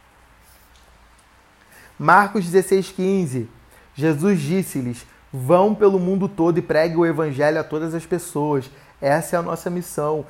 [2.00, 3.50] Marcos 16, 15.
[3.94, 8.72] Jesus disse-lhes: Vão pelo mundo todo e pregue o evangelho a todas as pessoas.
[9.02, 10.26] Essa é a nossa missão.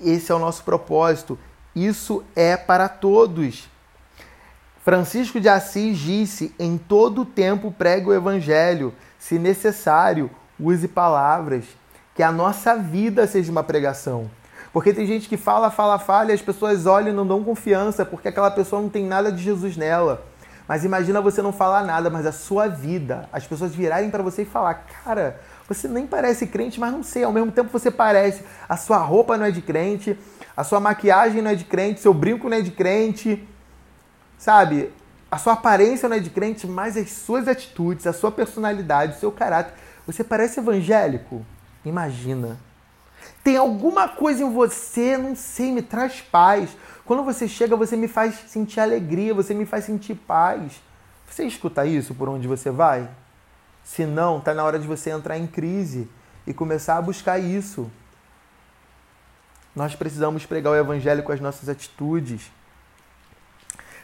[0.00, 1.38] Esse é o nosso propósito.
[1.74, 3.68] Isso é para todos.
[4.82, 8.94] Francisco de Assis disse: Em todo tempo pregue o evangelho.
[9.18, 11.64] Se necessário, use palavras.
[12.14, 14.30] Que a nossa vida seja uma pregação.
[14.74, 18.04] Porque tem gente que fala, fala, fala e as pessoas olham e não dão confiança
[18.04, 20.26] porque aquela pessoa não tem nada de Jesus nela.
[20.66, 24.42] Mas imagina você não falar nada, mas a sua vida, as pessoas virarem para você
[24.42, 24.74] e falar:
[25.04, 28.42] "Cara, você nem parece crente, mas não sei, ao mesmo tempo você parece.
[28.68, 30.18] A sua roupa não é de crente,
[30.56, 33.46] a sua maquiagem não é de crente, seu brinco não é de crente".
[34.38, 34.92] Sabe?
[35.30, 39.20] A sua aparência não é de crente, mas as suas atitudes, a sua personalidade, o
[39.20, 39.74] seu caráter,
[40.06, 41.44] você parece evangélico.
[41.84, 42.58] Imagina.
[43.42, 46.70] Tem alguma coisa em você, não sei, me traz paz.
[47.04, 50.80] Quando você chega, você me faz sentir alegria, você me faz sentir paz.
[51.28, 53.08] Você escuta isso por onde você vai?
[53.84, 56.08] Se não, está na hora de você entrar em crise
[56.46, 57.90] e começar a buscar isso.
[59.76, 62.50] Nós precisamos pregar o evangelho com as nossas atitudes.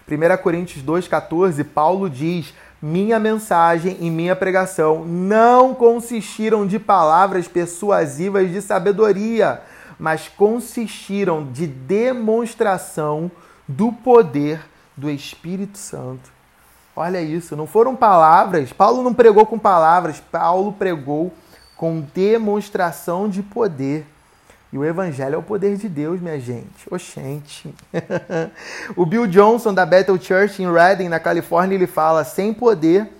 [0.08, 8.50] 1 Coríntios 2,14, Paulo diz: Minha mensagem e minha pregação não consistiram de palavras persuasivas
[8.50, 9.62] de sabedoria,
[9.98, 13.30] mas consistiram de demonstração
[13.68, 14.60] do poder
[14.96, 16.39] do Espírito Santo.
[17.00, 18.74] Olha isso, não foram palavras.
[18.74, 21.32] Paulo não pregou com palavras, Paulo pregou
[21.74, 24.06] com demonstração de poder.
[24.70, 26.86] E o evangelho é o poder de Deus, minha gente.
[26.90, 27.74] Oxente.
[28.94, 33.10] o Bill Johnson, da Bethel Church em Redding, na Califórnia, ele fala: sem poder,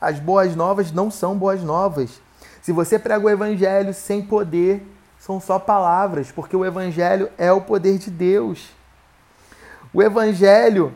[0.00, 2.20] as boas novas não são boas novas.
[2.60, 4.84] Se você prega o evangelho sem poder,
[5.16, 8.68] são só palavras, porque o Evangelho é o poder de Deus.
[9.94, 10.92] O Evangelho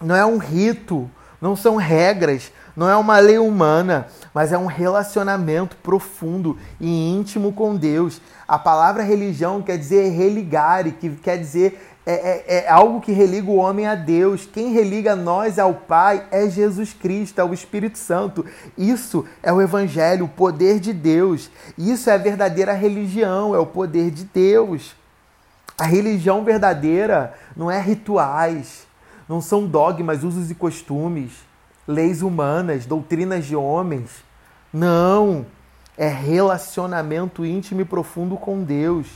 [0.00, 4.66] não é um rito, não são regras, não é uma lei humana, mas é um
[4.66, 8.20] relacionamento profundo e íntimo com Deus.
[8.46, 13.50] A palavra religião quer dizer religare, que quer dizer é, é, é, algo que religa
[13.50, 14.48] o homem a Deus.
[14.50, 18.46] Quem religa nós ao Pai é Jesus Cristo, é o Espírito Santo.
[18.78, 21.50] Isso é o Evangelho, o poder de Deus.
[21.76, 24.96] Isso é a verdadeira religião, é o poder de Deus.
[25.76, 28.87] A religião verdadeira não é rituais,
[29.28, 31.32] não são dogmas, usos e costumes,
[31.86, 34.10] leis humanas, doutrinas de homens.
[34.72, 35.44] Não,
[35.96, 39.06] é relacionamento íntimo e profundo com Deus.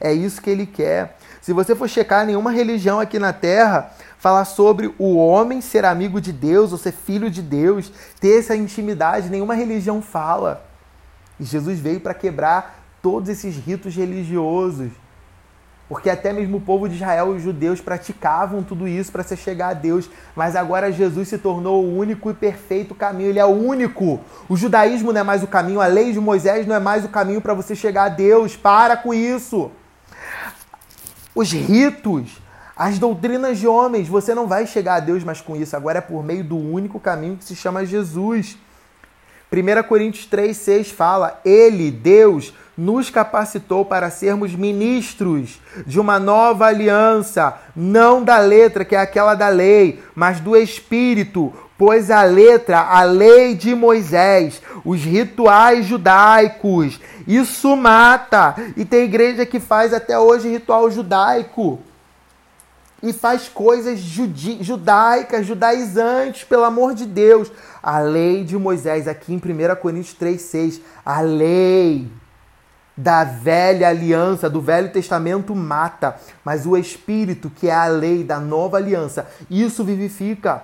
[0.00, 1.18] É isso que ele quer.
[1.40, 6.20] Se você for checar nenhuma religião aqui na Terra, falar sobre o homem ser amigo
[6.20, 10.64] de Deus ou ser filho de Deus, ter essa intimidade, nenhuma religião fala.
[11.40, 14.92] E Jesus veio para quebrar todos esses ritos religiosos.
[15.92, 19.68] Porque até mesmo o povo de Israel, os judeus, praticavam tudo isso para se chegar
[19.68, 20.08] a Deus.
[20.34, 23.28] Mas agora Jesus se tornou o único e perfeito caminho.
[23.28, 24.18] Ele é o único.
[24.48, 27.10] O judaísmo não é mais o caminho, a lei de Moisés não é mais o
[27.10, 28.56] caminho para você chegar a Deus.
[28.56, 29.70] Para com isso.
[31.34, 32.40] Os ritos,
[32.74, 35.76] as doutrinas de homens, você não vai chegar a Deus mais com isso.
[35.76, 38.56] Agora é por meio do único caminho que se chama Jesus.
[39.52, 46.66] 1 Coríntios 3, 6 fala: Ele, Deus, nos capacitou para sermos ministros de uma nova
[46.66, 52.80] aliança, não da letra, que é aquela da lei, mas do Espírito, pois a letra,
[52.80, 58.54] a lei de Moisés, os rituais judaicos, isso mata.
[58.74, 61.78] E tem igreja que faz até hoje ritual judaico.
[63.02, 67.50] E faz coisas judaicas, judaizantes, pelo amor de Deus.
[67.82, 70.80] A lei de Moisés, aqui em 1 Coríntios 3,6.
[71.04, 72.08] A lei
[72.96, 78.38] da velha aliança, do Velho Testamento, mata, mas o Espírito, que é a lei da
[78.38, 80.62] nova aliança, isso vivifica.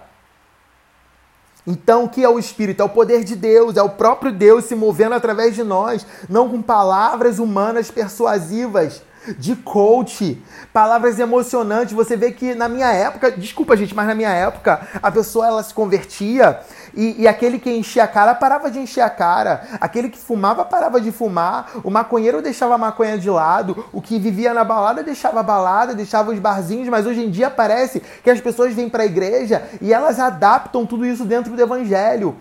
[1.66, 2.80] Então, o que é o Espírito?
[2.80, 6.48] É o poder de Deus, é o próprio Deus se movendo através de nós, não
[6.48, 9.02] com palavras humanas persuasivas,
[9.38, 11.94] de coach, palavras emocionantes.
[11.94, 15.62] Você vê que na minha época, desculpa gente, mas na minha época, a pessoa ela
[15.62, 16.60] se convertia
[16.94, 20.64] e, e, aquele que enchia a cara parava de encher a cara, aquele que fumava
[20.64, 25.02] parava de fumar, o maconheiro deixava a maconha de lado, o que vivia na balada
[25.02, 28.88] deixava a balada, deixava os barzinhos, mas hoje em dia parece que as pessoas vêm
[28.88, 32.36] para a igreja e elas adaptam tudo isso dentro do evangelho.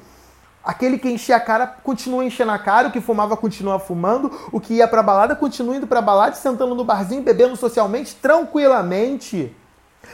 [0.67, 4.59] Aquele que enchia a cara continua enchendo a cara, o que fumava continua fumando, o
[4.59, 9.55] que ia pra balada continua indo pra balada, sentando no barzinho, bebendo socialmente, tranquilamente.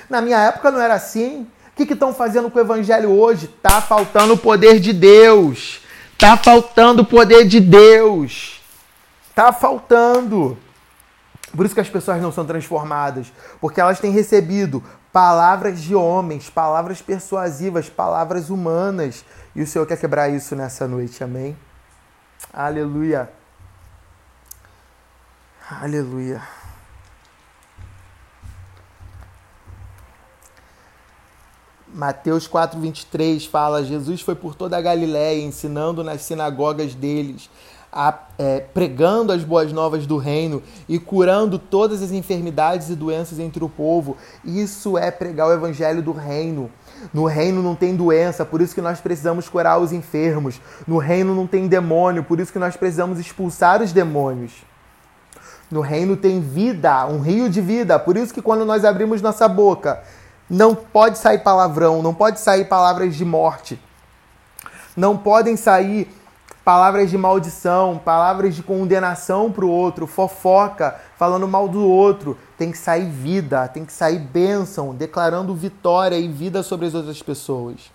[0.07, 1.47] Na minha época não era assim.
[1.71, 3.47] O que estão fazendo com o evangelho hoje?
[3.47, 5.81] Tá faltando o poder de Deus.
[6.19, 8.61] Tá faltando o poder de Deus.
[9.33, 10.55] Tá faltando.
[11.57, 16.47] Por isso que as pessoas não são transformadas, porque elas têm recebido palavras de homens,
[16.47, 21.55] palavras persuasivas, palavras humanas e o Senhor quer quebrar isso nessa noite, amém?
[22.51, 23.29] Aleluia.
[25.69, 26.41] Aleluia.
[31.93, 37.49] Mateus 4,23 fala: Jesus foi por toda a Galiléia, ensinando nas sinagogas deles,
[37.91, 43.37] a, é, pregando as boas novas do reino e curando todas as enfermidades e doenças
[43.37, 44.17] entre o povo.
[44.43, 46.71] Isso é pregar o evangelho do reino.
[47.11, 50.61] No reino não tem doença, por isso que nós precisamos curar os enfermos.
[50.87, 54.51] No reino não tem demônio, por isso que nós precisamos expulsar os demônios.
[55.71, 59.47] No reino tem vida, um rio de vida, por isso que quando nós abrimos nossa
[59.47, 60.03] boca,
[60.49, 63.79] não pode sair palavrão, não pode sair palavras de morte.
[64.95, 66.07] Não podem sair
[66.63, 72.37] palavras de maldição, palavras de condenação para o outro, fofoca, falando mal do outro.
[72.63, 77.21] Tem que sair vida, tem que sair bênção, declarando vitória e vida sobre as outras
[77.21, 77.91] pessoas.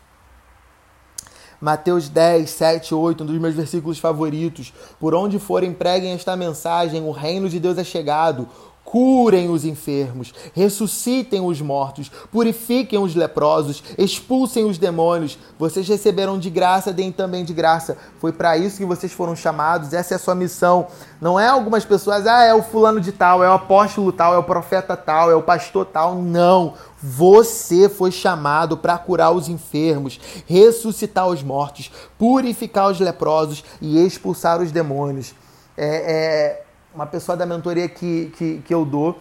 [1.58, 4.74] Mateus 10, 7, 8, um dos meus versículos favoritos.
[5.00, 8.46] Por onde forem, preguem esta mensagem: o reino de Deus é chegado
[8.90, 15.38] curem os enfermos, ressuscitem os mortos, purifiquem os leprosos, expulsem os demônios.
[15.58, 17.98] Vocês receberam de graça, deem também de graça.
[18.18, 20.86] Foi para isso que vocês foram chamados, essa é a sua missão.
[21.20, 24.38] Não é algumas pessoas, ah, é o fulano de tal, é o apóstolo tal, é
[24.38, 26.14] o profeta tal, é o pastor tal.
[26.14, 26.72] Não.
[26.98, 34.62] Você foi chamado para curar os enfermos, ressuscitar os mortos, purificar os leprosos e expulsar
[34.62, 35.34] os demônios.
[35.76, 36.67] É, é,
[36.98, 39.16] uma pessoa da mentoria que, que, que eu dou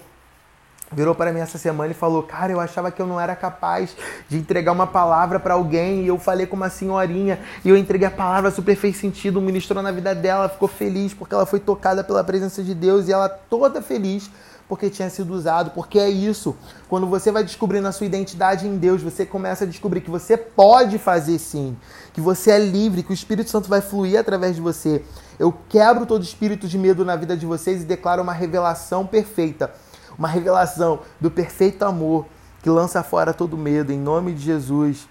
[0.92, 3.96] virou para mim essa semana e falou: Cara, eu achava que eu não era capaz
[4.28, 6.02] de entregar uma palavra para alguém.
[6.04, 9.84] E eu falei com uma senhorinha e eu entreguei a palavra, super fez sentido, ministrou
[9.84, 13.30] na vida dela, ficou feliz porque ela foi tocada pela presença de Deus e ela
[13.30, 14.28] toda feliz
[14.68, 16.56] porque tinha sido usado, porque é isso.
[16.90, 20.36] Quando você vai descobrindo a sua identidade em Deus, você começa a descobrir que você
[20.36, 21.78] pode fazer sim,
[22.18, 25.04] que você é livre, que o Espírito Santo vai fluir através de você.
[25.38, 29.72] Eu quebro todo espírito de medo na vida de vocês e declaro uma revelação perfeita,
[30.18, 32.26] uma revelação do perfeito amor
[32.64, 35.08] que lança fora todo medo, em nome de Jesus.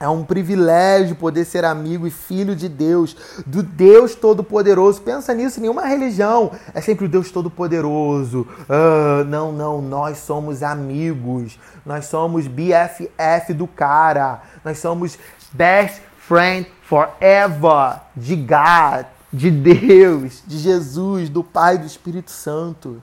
[0.00, 5.00] É um privilégio poder ser amigo e filho de Deus, do Deus Todo-Poderoso.
[5.00, 8.46] Pensa nisso, nenhuma religião é sempre o Deus Todo-Poderoso.
[8.68, 11.58] Uh, não, não, nós somos amigos.
[11.84, 14.42] Nós somos BFF do cara.
[14.64, 15.18] Nós somos
[15.52, 23.02] best friend forever de God, de Deus, de Jesus, do Pai do Espírito Santo.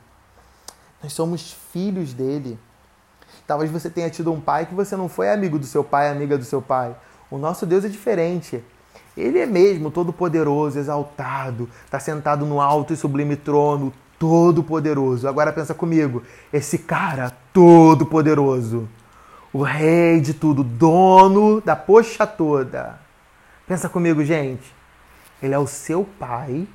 [1.01, 2.57] Nós somos filhos dele.
[3.45, 6.37] Talvez você tenha tido um pai que você não foi amigo do seu pai, amiga
[6.37, 6.95] do seu pai.
[7.29, 8.63] O nosso Deus é diferente.
[9.15, 15.27] Ele é mesmo todo-poderoso, exaltado, está sentado no alto e sublime trono, todo-poderoso.
[15.27, 18.89] Agora pensa comigo, esse cara todo-poderoso,
[19.55, 22.99] o rei de tudo, dono da poxa toda.
[23.65, 24.75] Pensa comigo, gente.
[25.41, 26.67] Ele é o seu pai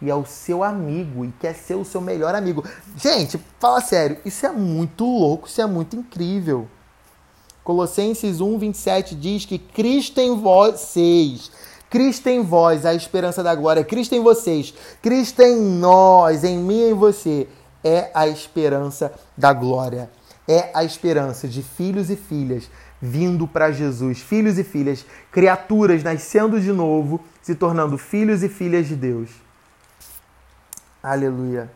[0.00, 2.64] e é o seu amigo e quer ser o seu melhor amigo.
[2.96, 6.68] Gente, fala sério, isso é muito louco, isso é muito incrível.
[7.64, 11.50] Colossenses 1, 27 diz que Cristo em vocês,
[11.90, 14.72] Cristo em vós, a esperança da glória, Cristo em vocês,
[15.02, 17.48] Cristo em nós, em mim e em você,
[17.82, 20.08] é a esperança da glória.
[20.50, 22.68] É a esperança de filhos e filhas
[23.00, 28.88] vindo para Jesus, filhos e filhas, criaturas nascendo de novo, se tornando filhos e filhas
[28.88, 29.30] de Deus.
[31.00, 31.70] Aleluia.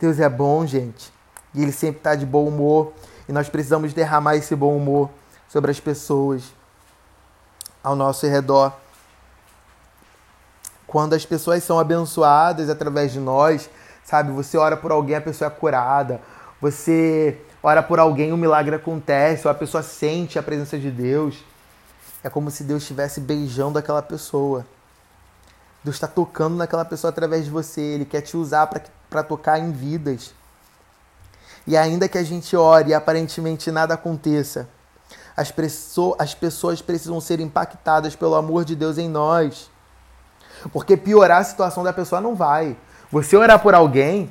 [0.00, 1.12] Deus é bom, gente.
[1.52, 2.94] E Ele sempre está de bom humor.
[3.28, 5.10] E nós precisamos derramar esse bom humor
[5.46, 6.54] sobre as pessoas
[7.84, 8.72] ao nosso redor.
[10.86, 13.68] Quando as pessoas são abençoadas através de nós,
[14.10, 14.32] sabe?
[14.32, 16.20] Você ora por alguém, a pessoa é curada.
[16.60, 21.44] Você ora por alguém, um milagre acontece, ou a pessoa sente a presença de Deus.
[22.22, 24.66] É como se Deus estivesse beijando aquela pessoa.
[25.82, 27.80] Deus está tocando naquela pessoa através de você.
[27.80, 28.66] Ele quer te usar
[29.08, 30.34] para tocar em vidas.
[31.66, 34.68] E ainda que a gente ore e aparentemente nada aconteça,
[35.36, 35.52] as,
[36.18, 39.70] as pessoas precisam ser impactadas pelo amor de Deus em nós.
[40.72, 42.76] Porque piorar a situação da pessoa não vai.
[43.10, 44.30] Você orar por alguém,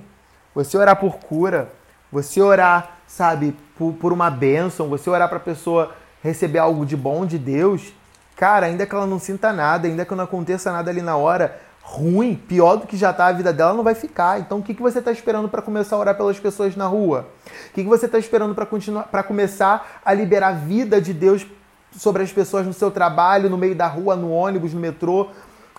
[0.55, 1.69] você orar por cura,
[2.09, 6.95] você orar, sabe, por, por uma bênção, você orar para a pessoa receber algo de
[6.95, 7.93] bom de Deus,
[8.37, 11.59] cara, ainda que ela não sinta nada, ainda que não aconteça nada ali na hora,
[11.81, 14.39] ruim, pior do que já está a vida dela, não vai ficar.
[14.39, 17.27] Então, o que, que você está esperando para começar a orar pelas pessoas na rua?
[17.69, 21.13] O que, que você está esperando para continuar, para começar a liberar a vida de
[21.13, 21.45] Deus
[21.91, 25.27] sobre as pessoas no seu trabalho, no meio da rua, no ônibus, no metrô,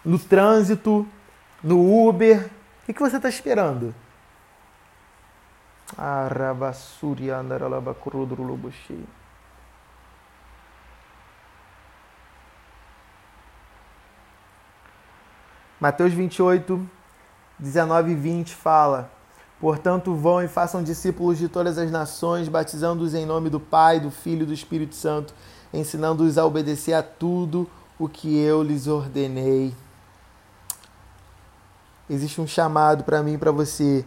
[0.05, 1.07] no trânsito,
[1.63, 2.51] no Uber?
[2.91, 3.95] O que, você está esperando?
[15.79, 16.85] Mateus 28,
[17.61, 19.09] 19 e 20 fala:
[19.61, 24.11] Portanto, vão e façam discípulos de todas as nações, batizando-os em nome do Pai, do
[24.11, 25.33] Filho e do Espírito Santo,
[25.73, 29.73] ensinando-os a obedecer a tudo o que eu lhes ordenei.
[32.11, 34.05] Existe um chamado para mim e para você,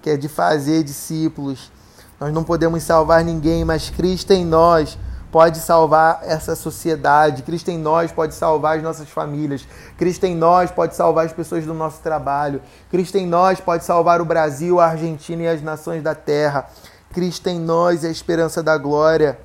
[0.00, 1.70] que é de fazer discípulos.
[2.18, 4.96] Nós não podemos salvar ninguém, mas Cristo em nós
[5.30, 9.68] pode salvar essa sociedade, Cristo em nós pode salvar as nossas famílias,
[9.98, 14.22] Cristo em nós pode salvar as pessoas do nosso trabalho, Cristo em nós pode salvar
[14.22, 16.66] o Brasil, a Argentina e as nações da terra.
[17.12, 19.38] Cristo em nós é a esperança da glória.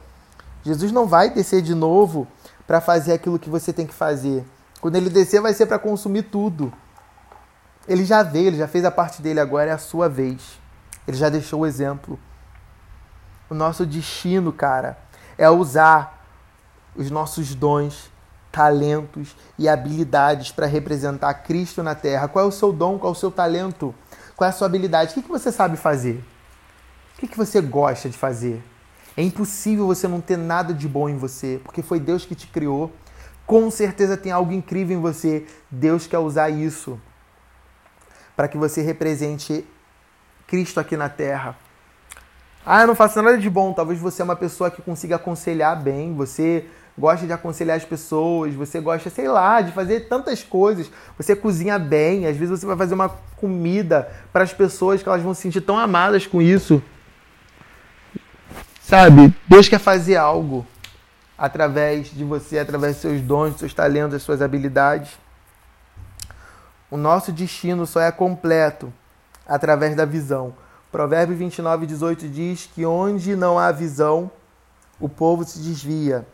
[0.63, 2.25] Jesus não vai descer de novo
[2.65, 4.45] para fazer aquilo que você tem que fazer.
[4.79, 6.71] Quando ele descer, vai ser para consumir tudo.
[7.89, 10.59] Ele já veio, ele já fez a parte dele, agora é a sua vez.
[11.07, 12.19] Ele já deixou o exemplo.
[13.49, 14.95] O nosso destino, cara,
[15.35, 16.23] é usar
[16.95, 18.11] os nossos dons,
[18.51, 22.27] talentos e habilidades para representar Cristo na terra.
[22.27, 22.99] Qual é o seu dom?
[22.99, 23.95] Qual é o seu talento?
[24.35, 25.11] Qual é a sua habilidade?
[25.17, 26.23] O que, você sabe fazer?
[27.17, 28.63] O que, você gosta de fazer?
[29.17, 32.45] É impossível você não ter nada de bom em você, porque foi Deus que te
[32.45, 32.93] criou.
[33.47, 35.47] Com certeza tem algo incrível em você.
[35.71, 37.01] Deus quer usar isso
[38.39, 39.65] para que você represente
[40.47, 41.57] Cristo aqui na terra.
[42.65, 43.73] Ah, eu não faço nada de bom.
[43.73, 46.63] Talvez você é uma pessoa que consiga aconselhar bem, você
[46.97, 50.89] gosta de aconselhar as pessoas, você gosta, sei lá, de fazer tantas coisas.
[51.17, 55.21] Você cozinha bem, às vezes você vai fazer uma comida para as pessoas que elas
[55.21, 56.81] vão se sentir tão amadas com isso.
[58.81, 59.35] Sabe?
[59.49, 60.65] Deus quer fazer algo
[61.37, 65.19] através de você, através dos seus dons, dos seus talentos, das suas habilidades.
[66.91, 68.91] O nosso destino só é completo
[69.47, 70.53] através da visão.
[70.91, 74.31] Provérbio 29, 18 diz que onde não há visão,
[74.99, 76.25] o povo se desvia.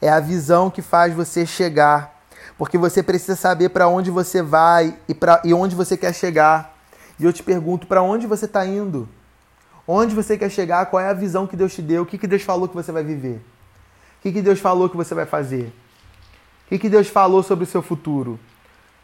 [0.00, 2.14] É a visão que faz você chegar,
[2.56, 6.76] porque você precisa saber para onde você vai e, pra, e onde você quer chegar.
[7.18, 9.08] E eu te pergunto, para onde você está indo?
[9.88, 10.86] Onde você quer chegar?
[10.86, 12.02] Qual é a visão que Deus te deu?
[12.02, 13.36] O que, que Deus falou que você vai viver?
[14.18, 15.72] O que, que Deus falou que você vai fazer?
[16.66, 18.38] O que, que Deus falou sobre o seu futuro?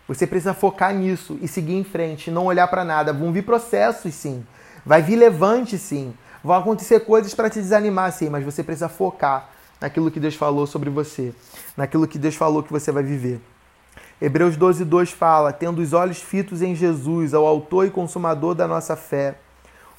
[0.08, 3.12] Você precisa focar nisso e seguir em frente, não olhar para nada.
[3.12, 4.44] Vão vir processos, sim.
[4.84, 6.12] Vai vir levante, sim.
[6.42, 9.48] Vão acontecer coisas para te desanimar, sim, mas você precisa focar
[9.80, 11.32] naquilo que Deus falou sobre você,
[11.76, 13.40] naquilo que Deus falou que você vai viver.
[14.20, 18.66] Hebreus 12, 2 fala: tendo os olhos fitos em Jesus, ao autor e consumador da
[18.66, 19.36] nossa fé.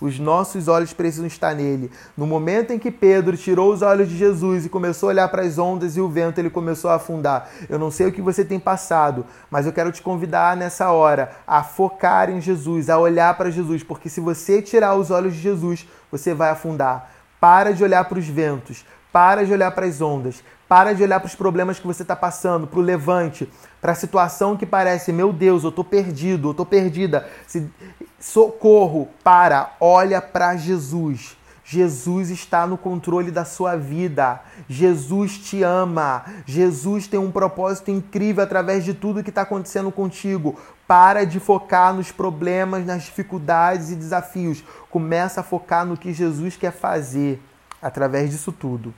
[0.04, 1.90] Os nossos olhos precisam estar nele.
[2.18, 5.44] No momento em que Pedro tirou os olhos de Jesus e começou a olhar para
[5.44, 7.50] as ondas e o vento, ele começou a afundar.
[7.70, 11.32] Eu não sei o que você tem passado, mas eu quero te convidar nessa hora
[11.48, 15.40] a focar em Jesus, a olhar para Jesus, porque se você tirar os olhos de
[15.40, 17.10] Jesus, você vai afundar.
[17.40, 20.44] Para de olhar para os ventos, para de olhar para as ondas,
[20.74, 23.48] para de olhar para os problemas que você está passando, para o levante,
[23.80, 27.30] para a situação que parece, meu Deus, eu estou perdido, eu estou perdida.
[27.46, 27.72] Se,
[28.20, 31.38] socorro, para, olha para Jesus.
[31.64, 34.42] Jesus está no controle da sua vida.
[34.68, 36.26] Jesus te ama.
[36.44, 40.58] Jesus tem um propósito incrível através de tudo que está acontecendo contigo.
[40.88, 44.64] Para de focar nos problemas, nas dificuldades e desafios.
[44.90, 47.40] Começa a focar no que Jesus quer fazer
[47.80, 48.92] através disso tudo.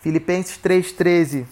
[0.00, 1.44] Filipenses 3,13.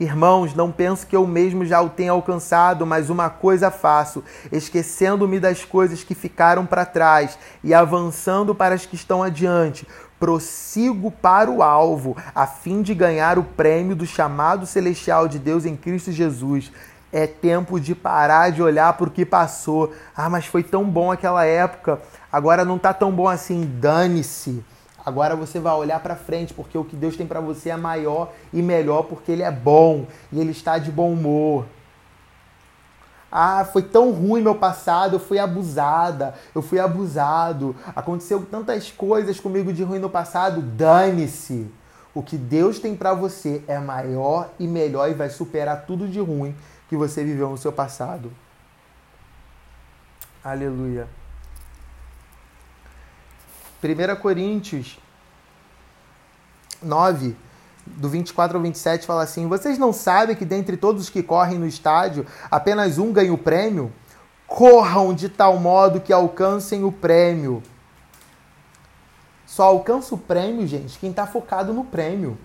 [0.00, 5.40] Irmãos, não penso que eu mesmo já o tenha alcançado, mas uma coisa faço, esquecendo-me
[5.40, 9.86] das coisas que ficaram para trás e avançando para as que estão adiante,
[10.18, 15.64] prossigo para o alvo, a fim de ganhar o prêmio do chamado celestial de Deus
[15.64, 16.70] em Cristo Jesus.
[17.10, 19.94] É tempo de parar de olhar para o que passou.
[20.14, 22.00] Ah, mas foi tão bom aquela época,
[22.30, 23.64] agora não está tão bom assim.
[23.80, 24.62] Dane-se.
[25.06, 28.32] Agora você vai olhar para frente, porque o que Deus tem para você é maior
[28.52, 31.64] e melhor, porque Ele é bom e Ele está de bom humor.
[33.30, 39.38] Ah, foi tão ruim meu passado, eu fui abusada, eu fui abusado, aconteceu tantas coisas
[39.38, 41.70] comigo de ruim no passado, dane-se.
[42.12, 46.18] O que Deus tem para você é maior e melhor e vai superar tudo de
[46.18, 46.52] ruim
[46.88, 48.32] que você viveu no seu passado.
[50.42, 51.06] Aleluia.
[53.82, 54.98] 1 Coríntios
[56.82, 57.36] 9,
[57.86, 61.58] do 24 ao 27, fala assim: Vocês não sabem que dentre todos os que correm
[61.58, 63.92] no estádio, apenas um ganha o prêmio?
[64.46, 67.62] Corram de tal modo que alcancem o prêmio.
[69.46, 72.38] Só alcança o prêmio, gente, quem está focado no prêmio.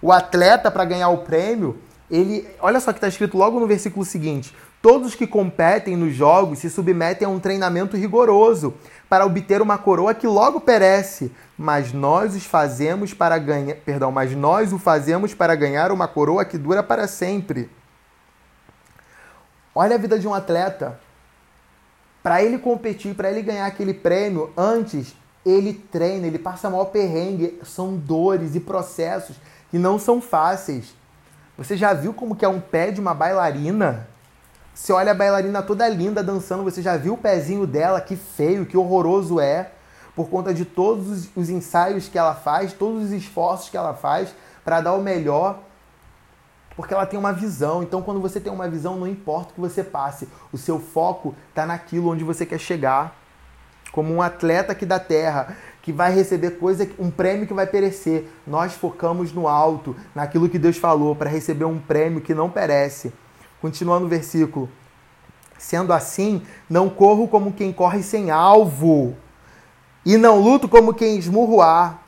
[0.00, 1.78] O atleta, para ganhar o prêmio,
[2.10, 2.48] ele.
[2.60, 4.54] Olha só que está escrito logo no versículo seguinte:
[4.84, 8.74] Todos os que competem nos jogos se submetem a um treinamento rigoroso
[9.08, 14.36] para obter uma coroa que logo perece, mas nós os fazemos para ganhar, perdão, mas
[14.36, 17.70] nós o fazemos para ganhar uma coroa que dura para sempre.
[19.74, 21.00] Olha a vida de um atleta.
[22.22, 25.16] Para ele competir, para ele ganhar aquele prêmio, antes
[25.46, 29.36] ele treina, ele passa maior perrengue, são dores e processos
[29.70, 30.94] que não são fáceis.
[31.56, 34.12] Você já viu como que é um pé de uma bailarina?
[34.74, 38.66] Você olha a bailarina toda linda dançando, você já viu o pezinho dela, que feio,
[38.66, 39.70] que horroroso é,
[40.16, 44.34] por conta de todos os ensaios que ela faz, todos os esforços que ela faz
[44.64, 45.60] para dar o melhor,
[46.74, 47.84] porque ela tem uma visão.
[47.84, 51.36] Então, quando você tem uma visão, não importa o que você passe, o seu foco
[51.50, 53.16] está naquilo onde você quer chegar.
[53.92, 58.28] Como um atleta aqui da Terra que vai receber coisa, um prêmio que vai perecer.
[58.44, 63.12] Nós focamos no alto, naquilo que Deus falou, para receber um prêmio que não perece.
[63.64, 64.68] Continuando o versículo.
[65.56, 69.16] Sendo assim, não corro como quem corre sem alvo,
[70.04, 72.06] e não luto como quem esmurra o ar,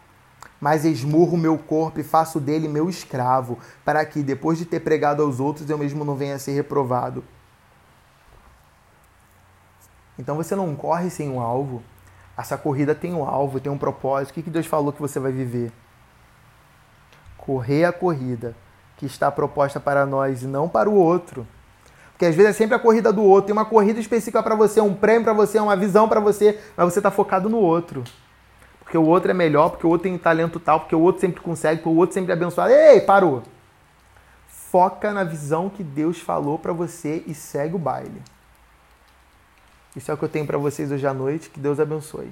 [0.60, 5.22] mas esmurro meu corpo e faço dele meu escravo, para que, depois de ter pregado
[5.22, 7.24] aos outros, eu mesmo não venha a ser reprovado.
[10.18, 11.82] Então você não corre sem um alvo.
[12.36, 14.38] Essa corrida tem um alvo, tem um propósito.
[14.38, 15.72] O que Deus falou que você vai viver?
[17.38, 18.54] Correr a corrida
[18.96, 21.46] que está proposta para nós e não para o outro.
[22.12, 23.48] Porque às vezes é sempre a corrida do outro.
[23.48, 26.92] Tem uma corrida específica para você, um prêmio para você, uma visão para você, mas
[26.92, 28.02] você está focado no outro.
[28.80, 31.40] Porque o outro é melhor, porque o outro tem talento tal, porque o outro sempre
[31.42, 32.72] consegue, porque o outro sempre é abençoado.
[32.72, 33.42] Ei, parou!
[34.48, 38.22] Foca na visão que Deus falou para você e segue o baile.
[39.94, 41.50] Isso é o que eu tenho para vocês hoje à noite.
[41.50, 42.30] Que Deus abençoe.